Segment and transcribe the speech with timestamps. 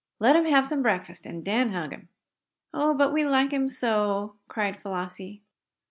[0.17, 2.09] Let him hab some breakfast, an' den hug him!"
[2.73, 5.43] "Oh, but we like him so!" cried Flossie.